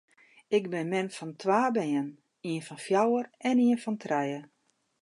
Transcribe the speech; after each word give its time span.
Ik 0.55 0.63
bin 0.71 0.87
mem 0.91 1.07
fan 1.17 1.31
twa 1.41 1.59
bern, 1.75 2.09
ien 2.49 2.63
fan 2.67 2.81
fjouwer 2.85 3.25
en 3.49 3.57
ien 3.67 3.81
fan 3.83 3.97
trije. 4.03 4.41